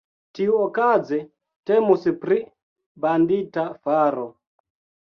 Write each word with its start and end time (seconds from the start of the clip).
Tiuokaze, 0.37 1.19
temus 1.71 2.09
pri 2.25 2.41
bandita 3.07 3.71
faro. 3.87 4.29